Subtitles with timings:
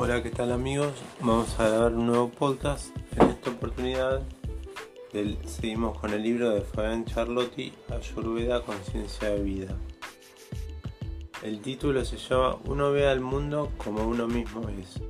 [0.00, 0.92] Hola, ¿qué tal amigos?
[1.20, 2.96] Vamos a grabar un nuevo podcast.
[3.16, 4.22] En esta oportunidad
[5.44, 9.76] seguimos con el libro de Fabián Charlotti, Ayurveda, Conciencia de Vida.
[11.42, 15.00] El título se llama Uno ve al mundo como uno mismo es.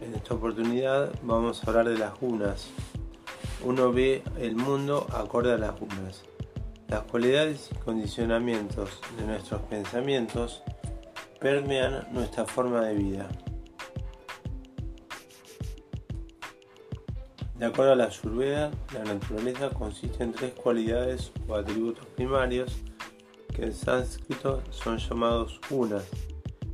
[0.00, 2.70] En esta oportunidad vamos a hablar de las gunas.
[3.64, 6.24] Uno ve el mundo acorde a las gunas.
[6.88, 10.64] Las cualidades y condicionamientos de nuestros pensamientos
[11.38, 13.28] permean nuestra forma de vida.
[17.62, 22.74] De acuerdo a la Ayurveda, la naturaleza consiste en tres cualidades o atributos primarios
[23.54, 26.02] que en sánscrito son llamados gunas.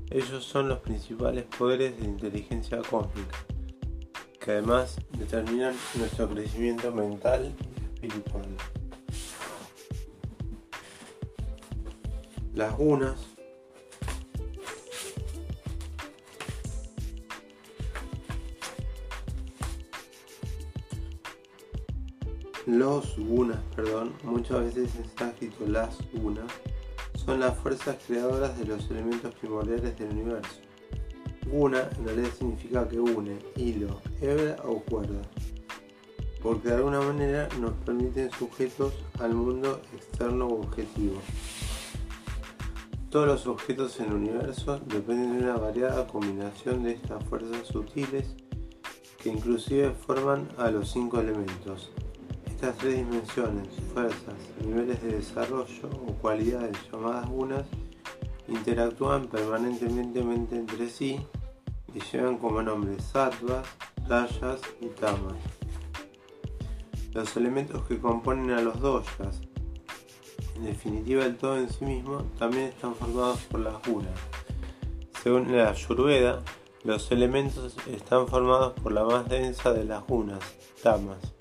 [0.09, 3.37] Ellos son los principales poderes de inteligencia cósmica,
[4.41, 8.47] que además determinan nuestro crecimiento mental y espiritual.
[12.55, 13.38] Las gunas
[22.79, 26.47] Los gunas, perdón, muchas veces está escrito las gunas,
[27.17, 30.61] son las fuerzas creadoras de los elementos primordiales del universo.
[31.51, 35.21] Guna en realidad significa que une, hilo, hebra o cuerda,
[36.41, 41.17] porque de alguna manera nos permiten sujetos al mundo externo o objetivo.
[43.11, 48.37] Todos los objetos en el universo dependen de una variada combinación de estas fuerzas sutiles
[49.21, 51.91] que inclusive forman a los cinco elementos,
[52.59, 57.65] estas tres dimensiones, fuerzas, niveles de desarrollo o cualidades llamadas gunas
[58.49, 61.21] interactúan permanentemente entre sí
[61.95, 63.65] y llevan como nombre sattvas,
[64.09, 65.37] rayas y tamas.
[67.13, 69.41] Los elementos que componen a los doyas,
[70.57, 74.19] en definitiva el todo en sí mismo, también están formados por las gunas.
[75.23, 76.43] Según la Ayurveda,
[76.83, 80.41] los elementos están formados por la más densa de las gunas,
[80.83, 81.38] tamas.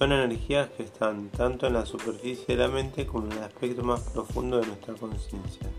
[0.00, 3.82] Son energías que están tanto en la superficie de la mente como en el aspecto
[3.82, 5.70] más profundo de nuestra conciencia.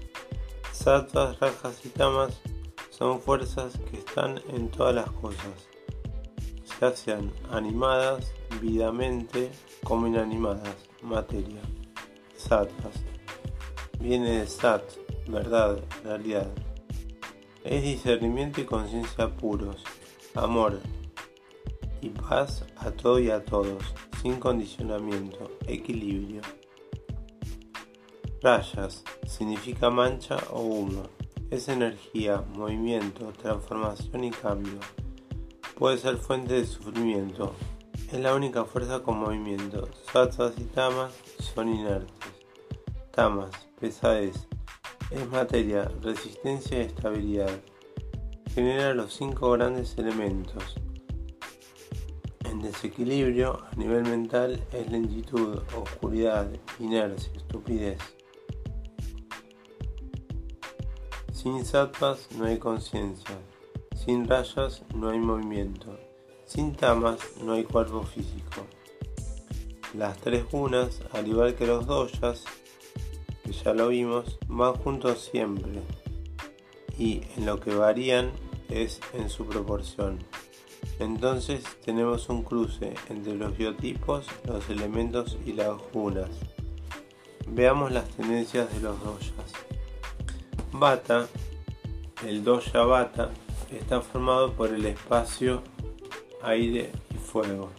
[0.71, 2.39] Sattvas, rajas y tamas
[2.91, 5.67] son fuerzas que están en todas las cosas,
[6.79, 9.49] ya sean animadas, vidamente,
[9.83, 11.61] como inanimadas, materia.
[12.37, 13.01] Sattvas
[13.99, 14.83] viene de sat,
[15.29, 16.51] verdad, realidad.
[17.63, 19.83] Es discernimiento y conciencia puros,
[20.35, 20.79] amor
[22.01, 26.41] y paz a todo y a todos sin condicionamiento, equilibrio.
[28.41, 31.03] Rayas significa mancha o humo.
[31.49, 34.79] Es energía, movimiento, transformación y cambio.
[35.75, 37.55] Puede ser fuente de sufrimiento.
[38.11, 39.89] Es la única fuerza con movimiento.
[40.13, 42.13] Sattvas y tamas son inertes.
[43.11, 43.49] Tamas,
[43.79, 44.47] pesadez.
[45.09, 47.59] Es materia, resistencia y estabilidad.
[48.53, 50.75] Genera los cinco grandes elementos
[52.61, 56.49] desequilibrio a nivel mental es lentitud, oscuridad,
[56.79, 57.99] inercia, estupidez.
[61.33, 63.37] Sin sattvas no hay conciencia,
[63.95, 65.97] sin rayas no hay movimiento,
[66.45, 68.65] sin tamas no hay cuerpo físico.
[69.95, 72.45] Las tres gunas, al igual que los doyas,
[73.43, 75.81] que ya lo vimos, van juntos siempre
[76.97, 78.31] y en lo que varían
[78.69, 80.19] es en su proporción.
[81.01, 86.29] Entonces tenemos un cruce entre los biotipos, los elementos y las gunas.
[87.47, 89.33] Veamos las tendencias de los doyas.
[90.71, 91.27] Bata,
[92.23, 93.31] el doya bata,
[93.71, 95.63] está formado por el espacio,
[96.43, 97.71] aire y fuego.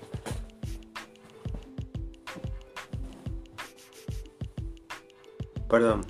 [5.70, 6.00] Perdón,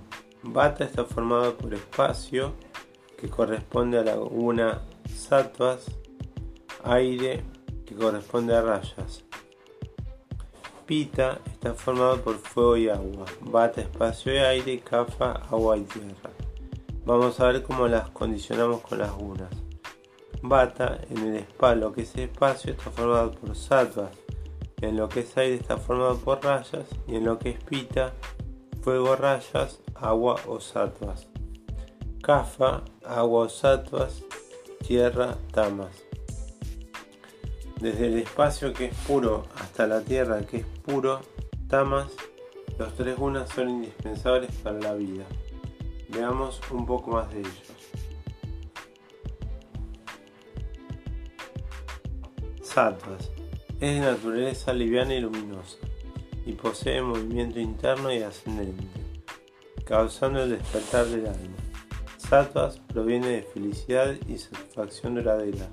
[0.43, 2.55] Bata está formado por espacio
[3.21, 4.81] que corresponde a la guna
[5.15, 5.85] sattvas
[6.85, 7.45] aire
[7.87, 9.25] que corresponde a rayas.
[10.87, 13.27] Pita está formado por fuego y agua.
[13.41, 14.81] Bata, espacio y aire.
[14.81, 16.31] Kafa, agua y tierra.
[17.05, 19.51] Vamos a ver cómo las condicionamos con las gunas.
[20.43, 24.11] Bata, en el espalo que es espacio, está formado por sattvas.
[24.81, 26.87] En lo que es aire está formado por rayas.
[27.07, 28.13] Y en lo que es pita,
[28.83, 31.29] fuego, rayas, agua o sattvas.
[32.23, 34.23] Kafa, agua o sattvas,
[34.87, 36.03] tierra, tamas
[37.83, 41.21] desde el espacio que es puro hasta la tierra que es puro,
[41.69, 42.13] tamas,
[42.79, 45.25] los tres gunas son indispensables para la vida.
[46.09, 47.73] Veamos un poco más de ellos.
[52.63, 53.31] Sattvas
[53.81, 55.79] es de naturaleza liviana y luminosa
[56.47, 58.87] y posee movimiento interno y ascendente,
[59.85, 61.57] causando el despertar del alma.
[62.17, 65.69] Sattvas proviene de felicidad y satisfacción duradera.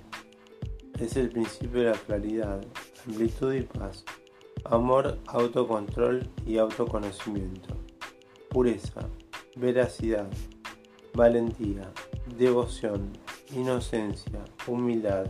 [1.00, 2.62] Es el principio de la claridad,
[3.08, 4.04] amplitud y paz,
[4.66, 7.74] amor, autocontrol y autoconocimiento,
[8.50, 9.08] pureza,
[9.56, 10.28] veracidad,
[11.14, 11.90] valentía,
[12.38, 13.14] devoción,
[13.56, 15.28] inocencia, humildad,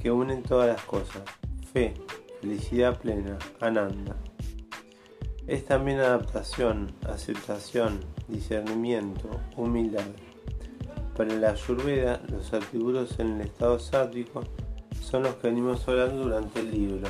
[0.00, 1.22] que unen todas las cosas,
[1.72, 1.94] fe,
[2.40, 4.14] felicidad plena, ananda.
[5.48, 10.06] Es también adaptación, aceptación, discernimiento, humildad.
[11.16, 14.42] Para la Ayurveda, los atributos en el estado sátrico
[15.00, 17.08] son los que venimos hablando durante el libro.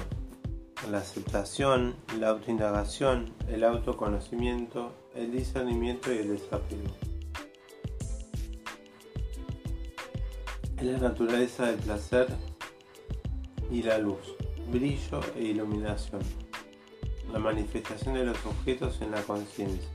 [0.91, 6.95] La aceptación, la autoindagación, el autoconocimiento, el discernimiento y el desapego.
[10.77, 12.27] Es la naturaleza del placer
[13.71, 14.37] y la luz,
[14.71, 16.21] brillo e iluminación.
[17.33, 19.89] La manifestación de los objetos en la conciencia.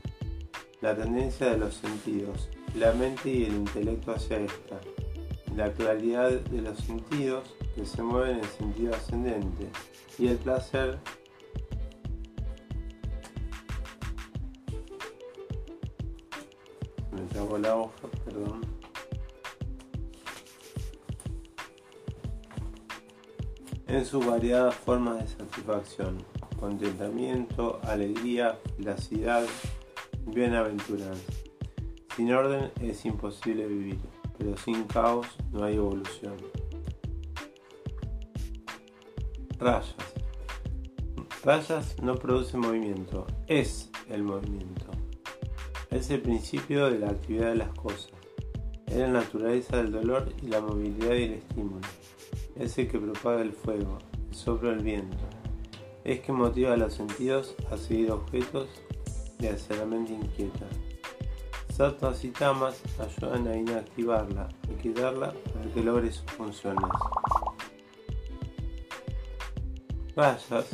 [0.80, 4.80] La tendencia de los sentidos, la mente y el intelecto hacia esta.
[5.56, 9.68] La claridad de los sentidos que se mueven en sentido ascendente.
[10.18, 10.98] Y el placer
[17.12, 18.60] me trago la hoja, perdón.
[23.88, 26.24] En sus variadas formas de satisfacción,
[26.60, 29.44] contentamiento, alegría, felicidad,
[30.26, 31.39] bienaventuranza.
[32.20, 33.98] Sin orden es imposible vivir,
[34.36, 36.36] pero sin caos no hay evolución.
[39.58, 39.94] Rayas.
[41.42, 44.90] Rayas no produce movimiento, es el movimiento.
[45.88, 48.10] Es el principio de la actividad de las cosas.
[48.86, 51.86] Es la naturaleza del dolor y la movilidad y el estímulo.
[52.54, 53.96] Es el que propaga el fuego,
[54.28, 55.16] el soplo del viento.
[56.04, 58.68] Es que motiva a los sentidos a seguir objetos
[59.38, 60.66] y hacia la mente inquieta.
[61.80, 66.90] Sattvas y tamas ayudan a inactivarla y quitarla para que logre sus funciones.
[70.14, 70.66] Rayas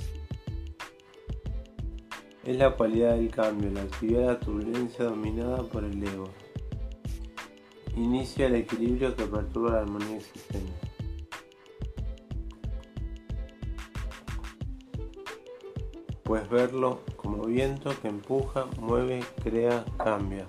[2.42, 6.28] es la cualidad del cambio, la actividad de la turbulencia dominada por el ego.
[7.94, 10.72] Inicia el equilibrio que perturba la armonía existente.
[16.24, 20.48] Puedes verlo como viento que empuja, mueve, crea, cambia.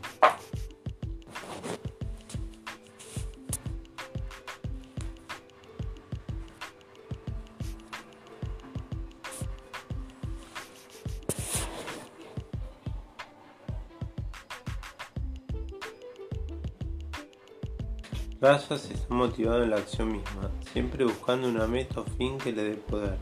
[18.40, 22.66] Rayas está motivado en la acción misma, siempre buscando una meta o fin que le
[22.66, 23.18] dé poder.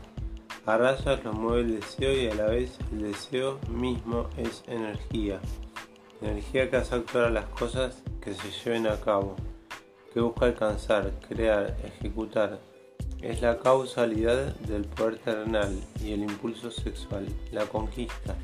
[0.66, 5.40] A rayas lo mueve el deseo y a la vez el deseo mismo es energía.
[6.20, 9.36] Energía que hace actuar a las cosas que se lleven a cabo,
[10.12, 12.60] que busca alcanzar, crear, ejecutar.
[13.22, 18.36] Es la causalidad del poder terrenal y el impulso sexual, la conquista,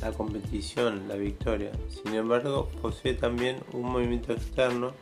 [0.00, 1.70] la competición, la victoria.
[1.88, 4.94] Sin embargo, posee también un movimiento externo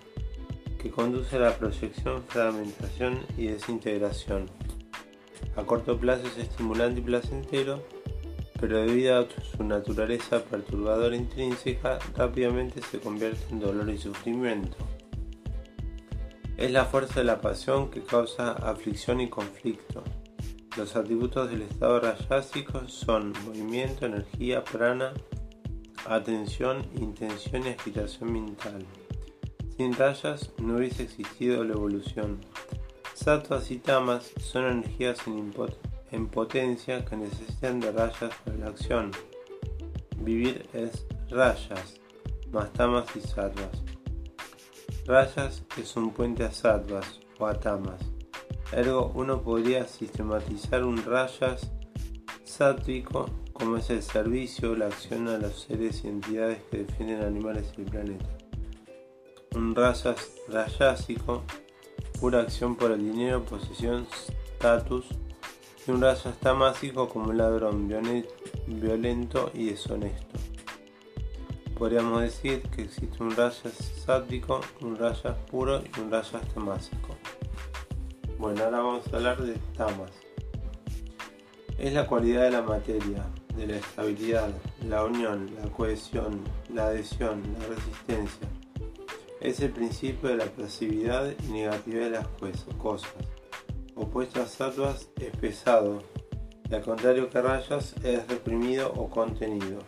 [0.78, 4.46] que conduce a la proyección, fragmentación y desintegración.
[5.56, 7.82] A corto plazo es estimulante y placentero,
[8.60, 9.26] pero debido a
[9.56, 14.76] su naturaleza perturbadora intrínseca, rápidamente se convierte en dolor y sufrimiento.
[16.56, 20.02] Es la fuerza de la pasión que causa aflicción y conflicto.
[20.76, 25.12] Los atributos del estado rayásico son movimiento, energía, prana,
[26.06, 28.84] atención, intención y agitación mental.
[29.78, 32.40] Sin rayas no hubiese existido la evolución.
[33.14, 35.20] Sattvas y tamas son energías
[36.10, 39.12] en, potencia que necesitan de rayas para la acción.
[40.16, 42.00] Vivir es rayas,
[42.50, 43.70] más tamas y sattvas.
[45.06, 48.00] Rayas es un puente a sattvas o a tamas.
[48.72, 51.70] Ergo, uno podría sistematizar un rayas
[52.42, 57.22] sátvico como es el servicio o la acción a los seres y entidades que defienden
[57.22, 58.47] animales y el planeta.
[59.58, 61.42] Un rayas rayásico
[62.20, 64.06] pura acción por el dinero, posesión,
[64.54, 65.06] status,
[65.84, 67.88] y un raza tamásico como un ladrón
[68.68, 70.38] violento y deshonesto.
[71.76, 77.16] Podríamos decir que existe un raza sátrico, un raza puro y un raza tamásico.
[78.38, 80.12] Bueno, ahora vamos a hablar de tamas.
[81.78, 84.50] Es la cualidad de la materia, de la estabilidad,
[84.86, 88.48] la unión, la cohesión, la adhesión, la resistencia,
[89.40, 92.28] es el principio de la pasividad y negatividad de las
[92.78, 93.12] cosas.
[93.94, 96.02] Opuesto a sattvas es pesado,
[96.70, 99.80] y al contrario que rayas es reprimido o contenido.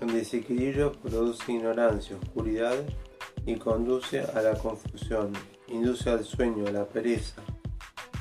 [0.00, 2.76] El desequilibrio produce ignorancia, oscuridad
[3.46, 5.32] y conduce a la confusión,
[5.68, 7.42] induce al sueño, a la pereza,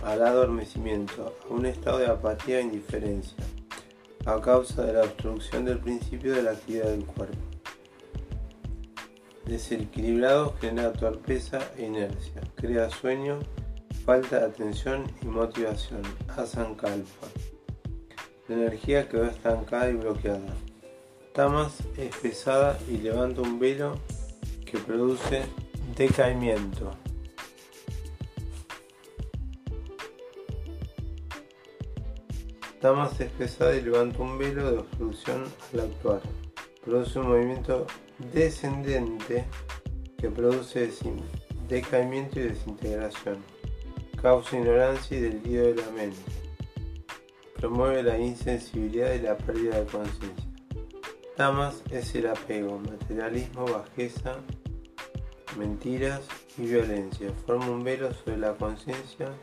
[0.04, 3.38] al adormecimiento, a un estado de apatía e indiferencia,
[4.25, 7.53] a causa de la obstrucción del principio de la actividad del cuerpo.
[9.46, 13.40] Desequilibrado genera torpeza e inercia, crea sueño,
[14.06, 17.28] falta de atención y motivación, asankalpa.
[18.48, 20.54] La energía quedó estancada y bloqueada.
[21.34, 23.98] Tamas es pesada y levanta un velo
[24.66, 25.44] que produce
[25.96, 26.92] decaimiento.
[32.80, 36.22] Tamas es pesada y levanta un velo de obstrucción al actuar.
[36.84, 37.88] Produce un movimiento
[38.34, 39.46] descendente
[40.17, 40.91] que produce
[41.67, 43.38] decaimiento y desintegración.
[44.22, 46.32] Causa ignorancia y delirio de la mente.
[47.55, 50.50] Promueve la insensibilidad y la pérdida de conciencia.
[51.36, 54.38] Tamas es el apego, materialismo, bajeza,
[55.58, 56.22] mentiras
[56.58, 57.32] y violencia.
[57.46, 59.34] Forma un velo sobre la conciencia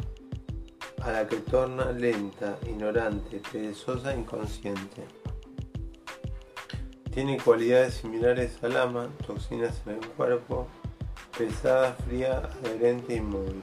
[1.02, 5.19] a la que torna lenta, ignorante, perezosa, inconsciente.
[7.12, 10.69] Tiene cualidades similares al ama, toxinas en el cuerpo,
[11.37, 13.61] pesada, fría, adherente, inmóvil.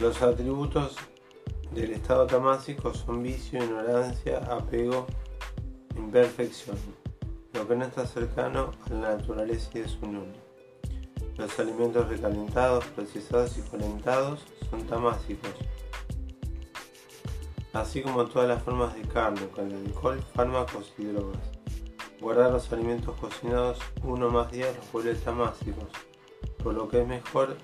[0.00, 0.96] Los atributos
[1.72, 5.06] del estado tamásico son vicio, ignorancia, apego,
[5.94, 6.76] imperfección,
[7.52, 10.40] lo que no está cercano a la naturaleza y de su nombre.
[11.36, 15.50] Los alimentos recalentados, procesados y calentados son tamásicos,
[17.72, 21.50] así como todas las formas de carne, con alcohol, fármacos y drogas.
[22.20, 25.88] Guardar los alimentos cocinados uno más días los vuelve tamásicos,
[26.62, 27.56] por lo que es mejor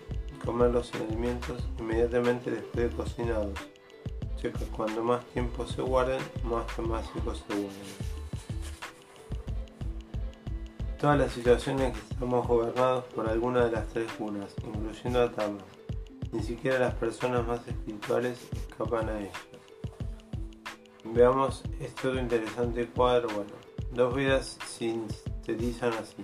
[0.44, 3.58] comer los alimentos inmediatamente después de cocinados,
[4.42, 8.16] ya que cuando más tiempo se guarden, más tamásicos se vuelven.
[10.98, 15.58] Todas las situaciones que estamos gobernados por alguna de las tres gunas, incluyendo a Tama.
[16.36, 19.32] Ni siquiera las personas más espirituales escapan a ellas.
[21.02, 23.28] Veamos este otro interesante cuadro.
[23.28, 23.52] Bueno,
[23.92, 26.22] dos vidas sintetizan así.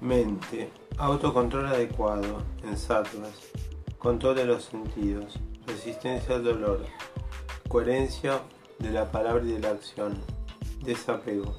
[0.00, 0.72] Mente.
[0.98, 3.52] Autocontrol adecuado en sattvas.
[3.98, 5.38] Control de los sentidos.
[5.64, 6.84] Resistencia al dolor.
[7.68, 8.40] Coherencia
[8.78, 10.18] de la palabra y de la acción.
[10.82, 11.56] Desapego.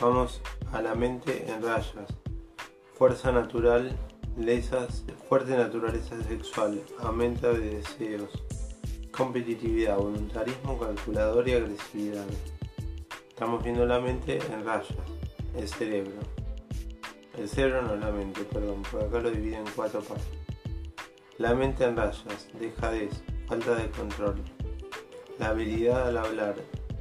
[0.00, 0.40] Vamos
[0.72, 2.12] a la mente en rayas.
[2.94, 3.96] Fuerza natural,
[4.36, 8.30] lesas, fuerte naturaleza sexual, aumento de deseos,
[9.10, 12.26] competitividad, voluntarismo, calculador y agresividad.
[13.28, 14.96] Estamos viendo la mente en rayas,
[15.56, 16.20] el cerebro.
[17.36, 20.26] El cerebro no la mente, perdón, por acá lo divide en cuatro partes.
[21.38, 24.36] La mente en rayas, dejadez, falta de control.
[25.38, 26.54] La habilidad al hablar,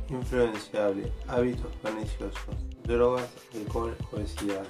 [0.09, 4.65] influenciable, hábitos perniciosos, drogas, alcohol, obesidad.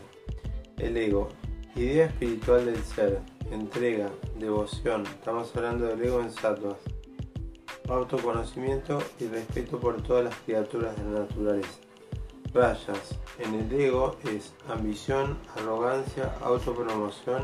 [0.77, 1.29] El ego,
[1.75, 6.75] idea espiritual del ser, entrega, devoción, estamos hablando del ego en sattvas,
[7.87, 11.79] autoconocimiento y respeto por todas las criaturas de la naturaleza.
[12.53, 17.43] Rayas, en el ego es ambición, arrogancia, autopromoción,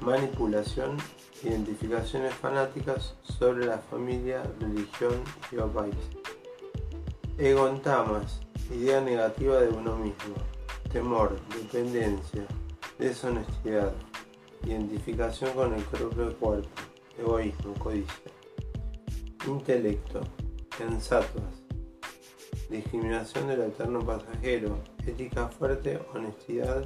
[0.00, 0.96] manipulación,
[1.42, 5.94] identificaciones fanáticas sobre la familia, religión y o país.
[7.38, 10.34] Egontamas, idea negativa de uno mismo,
[10.92, 12.44] temor, dependencia,
[12.98, 13.92] deshonestidad,
[14.64, 16.68] identificación con el propio cuerpo,
[17.18, 18.30] egoísmo, codicia.
[19.46, 20.20] Intelecto,
[20.78, 21.62] ensatuas,
[22.68, 26.84] discriminación del eterno pasajero, ética fuerte, honestidad,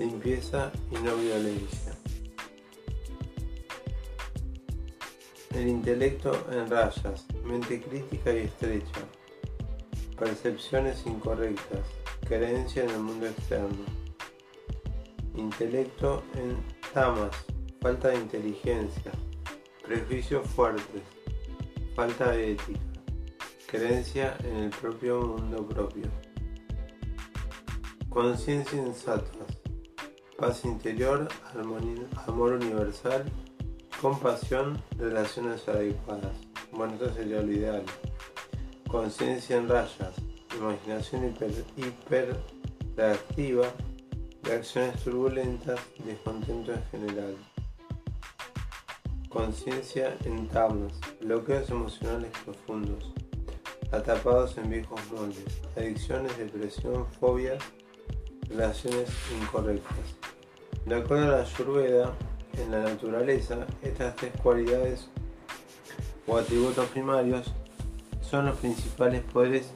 [0.00, 1.95] limpieza y no violencia.
[5.56, 9.00] El intelecto en rayas, mente crítica y estrecha,
[10.18, 11.80] percepciones incorrectas,
[12.28, 13.86] creencia en el mundo externo.
[15.34, 16.58] Intelecto en
[16.92, 17.34] tamas,
[17.80, 19.12] falta de inteligencia,
[19.82, 21.02] prejuicios fuertes,
[21.94, 22.80] falta de ética,
[23.66, 26.10] creencia en el propio mundo propio.
[28.10, 29.58] Conciencia en sattvas,
[30.36, 31.26] paz interior,
[32.26, 33.24] amor universal
[34.00, 36.36] Compasión, relaciones adecuadas.
[36.70, 37.82] Bueno, esto sería lo ideal.
[38.88, 40.12] Conciencia en rayas,
[40.54, 41.34] imaginación
[41.76, 42.36] hiper,
[42.94, 43.68] reactiva,
[44.42, 47.36] reacciones turbulentas, descontento en general.
[49.30, 53.12] Conciencia en tamas, bloqueos emocionales profundos,
[53.92, 57.62] atrapados en viejos moldes, adicciones, depresión, fobias,
[58.48, 59.08] relaciones
[59.40, 60.16] incorrectas.
[60.84, 62.14] De acuerdo a la Ayurveda,
[62.58, 65.08] en la naturaleza, estas tres cualidades
[66.26, 67.52] o atributos primarios
[68.20, 69.70] son los principales poderes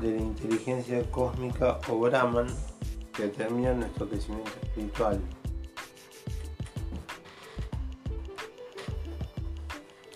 [0.00, 2.48] de la inteligencia cósmica o Brahman
[3.14, 5.20] que determinan nuestro crecimiento espiritual.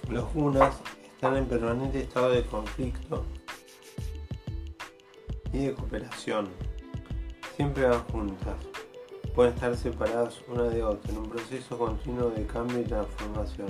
[0.08, 3.24] Los gunas están en permanente estado de conflicto
[5.52, 6.48] y de cooperación.
[7.56, 8.75] Siempre van juntas.
[9.36, 13.68] Pueden estar separadas una de otra en un proceso continuo de cambio y transformación.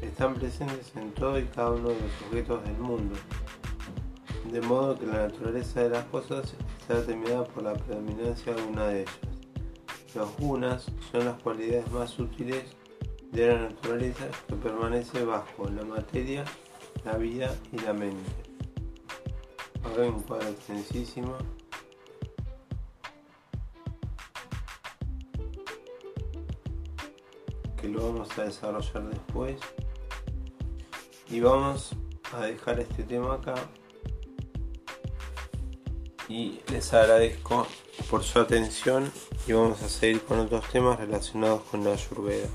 [0.00, 3.14] Están presentes en todo y cada uno de los objetos del mundo,
[4.50, 8.86] de modo que la naturaleza de las cosas está determinada por la predominancia de una
[8.86, 9.18] de ellas.
[10.14, 12.64] Los gunas son las cualidades más sutiles
[13.30, 16.46] de la naturaleza que permanece bajo la materia,
[17.04, 18.30] la vida y la mente.
[19.84, 21.36] Acá hay un cuadro extensísimo.
[27.92, 29.60] Lo vamos a desarrollar después
[31.30, 31.94] y vamos
[32.32, 33.54] a dejar este tema acá
[36.28, 37.66] y les agradezco
[38.10, 39.12] por su atención
[39.46, 42.48] y vamos a seguir con otros temas relacionados con la ayurveda.